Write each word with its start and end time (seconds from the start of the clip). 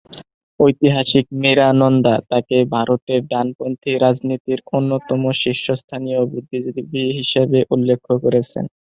ঐতিহাসিক 0.59 1.25
মীরা 1.41 1.67
নন্দা 1.79 2.15
তাঁকে 2.29 2.57
ভারতের 2.75 3.21
ডানপন্থী 3.31 3.91
রাজনীতির 3.97 4.59
অন্যতম 4.77 5.21
শীর্ষস্থানীয় 5.41 6.21
বুদ্ধিজীবী 6.31 7.03
হিসাবে 7.19 7.59
উল্লেখ 7.73 7.99
করেছেন। 8.23 8.65